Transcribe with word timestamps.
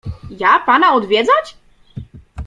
—Ja 0.41 0.63
pana 0.65 0.93
odwiedzać? 0.93 1.57